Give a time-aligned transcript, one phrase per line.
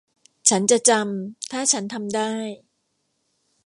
[0.49, 2.33] ฉันจะจำ ถ้าฉันทำได้